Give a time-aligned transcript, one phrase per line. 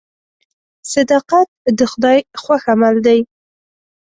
[0.93, 1.47] صداقت
[1.77, 3.19] د خدای خوښ عمل دی.